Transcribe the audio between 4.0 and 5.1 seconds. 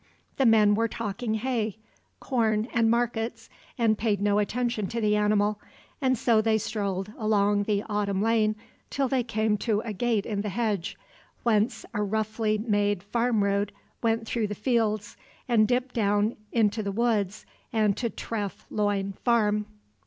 no attention to